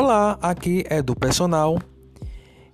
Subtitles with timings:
[0.00, 1.76] Olá, aqui é do personal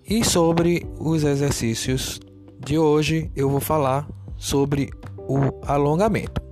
[0.07, 2.21] e sobre os exercícios
[2.61, 6.43] de hoje eu vou falar sobre o alongamento.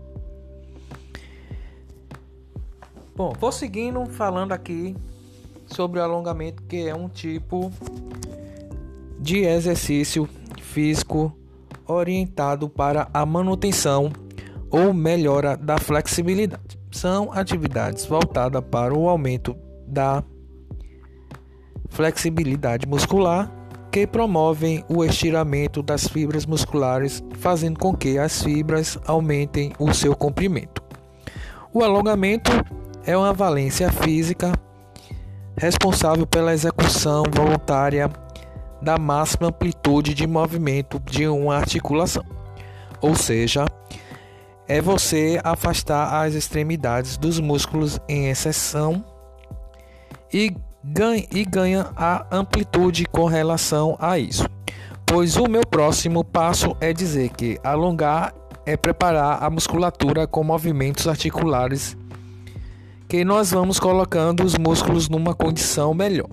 [3.15, 4.97] Bom, vou seguindo falando aqui
[5.67, 7.71] sobre o alongamento, que é um tipo
[9.21, 10.27] de exercício
[10.63, 11.37] físico
[11.87, 14.11] orientado para a manutenção
[14.71, 16.81] ou melhora da flexibilidade.
[16.91, 19.55] São atividades voltadas para o aumento
[19.87, 20.25] da
[21.93, 23.51] flexibilidade muscular
[23.91, 30.17] que promovem o estiramento das fibras musculares, fazendo com que as fibras aumentem o seu
[30.17, 30.83] comprimento.
[31.73, 32.51] O alongamento
[33.05, 34.53] é uma valência física
[35.59, 38.11] responsável pela execução voluntária
[38.81, 42.25] da máxima amplitude de movimento de uma articulação.
[43.03, 43.67] Ou seja,
[44.67, 49.05] é você afastar as extremidades dos músculos em exceção
[50.33, 54.49] e ganha, e ganha a amplitude com relação a isso.
[55.07, 61.07] Pois o meu próximo passo é dizer que alongar é preparar a musculatura com movimentos
[61.07, 61.97] articulares
[63.09, 66.31] que nós vamos colocando os músculos numa condição melhor.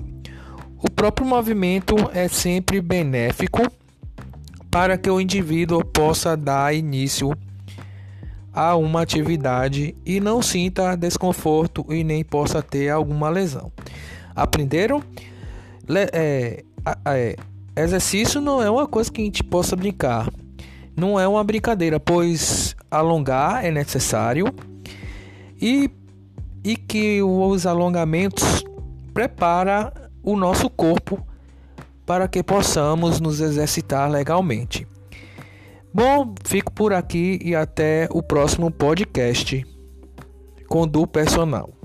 [0.81, 3.63] O próprio movimento é sempre benéfico
[4.71, 7.33] para que o indivíduo possa dar início
[8.53, 13.71] a uma atividade e não sinta desconforto e nem possa ter alguma lesão.
[14.41, 15.03] Aprenderam?
[16.11, 16.63] É,
[17.05, 17.35] é,
[17.75, 20.31] exercício não é uma coisa que a gente possa brincar.
[20.95, 24.45] Não é uma brincadeira, pois alongar é necessário
[25.61, 25.89] e,
[26.63, 28.63] e que os alongamentos
[29.13, 31.25] prepara o nosso corpo
[32.05, 34.87] para que possamos nos exercitar legalmente.
[35.93, 39.65] Bom, fico por aqui e até o próximo podcast
[40.67, 41.78] com do personal.